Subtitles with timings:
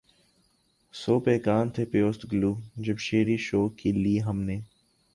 [0.93, 2.53] سو پیکاں تھے پیوست گلو
[2.85, 4.59] جب چھیڑی شوق کی لے ہم نے